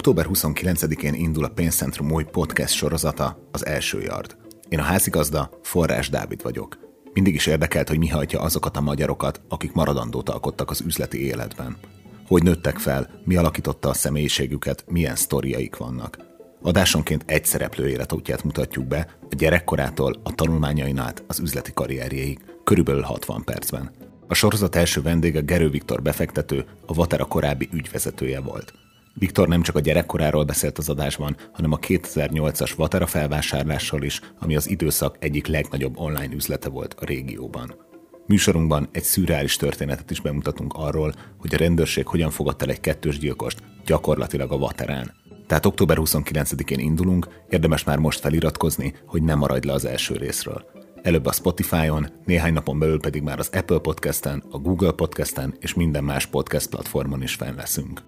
Október 0.00 0.26
29-én 0.32 1.14
indul 1.14 1.44
a 1.44 1.48
Pénzcentrum 1.48 2.12
új 2.12 2.24
podcast 2.24 2.74
sorozata, 2.74 3.48
az 3.52 3.66
első 3.66 4.00
yard. 4.00 4.36
Én 4.68 4.78
a 4.78 4.82
házigazda, 4.82 5.50
Forrás 5.62 6.08
Dávid 6.08 6.42
vagyok. 6.42 6.78
Mindig 7.12 7.34
is 7.34 7.46
érdekelt, 7.46 7.88
hogy 7.88 7.98
mi 7.98 8.08
hajtja 8.08 8.40
azokat 8.40 8.76
a 8.76 8.80
magyarokat, 8.80 9.40
akik 9.48 9.72
maradandót 9.72 10.28
alkottak 10.28 10.70
az 10.70 10.80
üzleti 10.80 11.24
életben. 11.24 11.76
Hogy 12.26 12.42
nőttek 12.42 12.78
fel, 12.78 13.20
mi 13.24 13.36
alakította 13.36 13.88
a 13.88 13.94
személyiségüket, 13.94 14.84
milyen 14.88 15.16
sztoriaik 15.16 15.76
vannak. 15.76 16.18
Adásonként 16.62 17.24
egy 17.26 17.44
szereplő 17.44 17.88
életútját 17.88 18.44
mutatjuk 18.44 18.86
be, 18.86 19.16
a 19.30 19.34
gyerekkorától 19.34 20.20
a 20.22 20.34
tanulmányain 20.34 20.98
át 20.98 21.24
az 21.26 21.38
üzleti 21.38 21.72
karrierjéig, 21.72 22.38
körülbelül 22.64 23.02
60 23.02 23.44
percben. 23.44 23.90
A 24.28 24.34
sorozat 24.34 24.76
első 24.76 25.02
vendége 25.02 25.40
Gerő 25.40 25.70
Viktor 25.70 26.02
befektető, 26.02 26.64
a 26.86 26.94
Vatera 26.94 27.24
korábbi 27.24 27.68
ügyvezetője 27.72 28.40
volt. 28.40 28.72
Viktor 29.20 29.48
nem 29.48 29.62
csak 29.62 29.76
a 29.76 29.80
gyerekkoráról 29.80 30.44
beszélt 30.44 30.78
az 30.78 30.88
adásban, 30.88 31.36
hanem 31.52 31.72
a 31.72 31.78
2008-as 31.78 32.72
Vatera 32.76 33.06
felvásárlásról 33.06 34.02
is, 34.02 34.20
ami 34.38 34.56
az 34.56 34.68
időszak 34.68 35.16
egyik 35.18 35.46
legnagyobb 35.46 35.98
online 35.98 36.34
üzlete 36.34 36.68
volt 36.68 36.94
a 36.94 37.04
régióban. 37.04 37.74
Műsorunkban 38.26 38.88
egy 38.92 39.02
szürreális 39.02 39.56
történetet 39.56 40.10
is 40.10 40.20
bemutatunk 40.20 40.72
arról, 40.74 41.14
hogy 41.38 41.54
a 41.54 41.58
rendőrség 41.58 42.06
hogyan 42.06 42.30
fogadta 42.30 42.64
el 42.64 42.70
egy 42.70 42.80
kettős 42.80 43.18
gyilkost 43.18 43.62
gyakorlatilag 43.84 44.52
a 44.52 44.58
Vaterán. 44.58 45.12
Tehát 45.46 45.66
október 45.66 45.96
29-én 46.00 46.78
indulunk, 46.78 47.28
érdemes 47.48 47.84
már 47.84 47.98
most 47.98 48.20
feliratkozni, 48.20 48.94
hogy 49.06 49.22
ne 49.22 49.34
maradj 49.34 49.66
le 49.66 49.72
az 49.72 49.84
első 49.84 50.16
részről. 50.16 50.64
Előbb 51.02 51.26
a 51.26 51.32
Spotify-on, 51.32 52.06
néhány 52.24 52.52
napon 52.52 52.78
belül 52.78 53.00
pedig 53.00 53.22
már 53.22 53.38
az 53.38 53.50
Apple 53.52 53.78
Podcast-en, 53.78 54.42
a 54.50 54.58
Google 54.58 54.92
Podcast-en 54.92 55.54
és 55.58 55.74
minden 55.74 56.04
más 56.04 56.26
podcast 56.26 56.68
platformon 56.68 57.22
is 57.22 57.34
fenn 57.34 57.56
leszünk. 57.56 58.02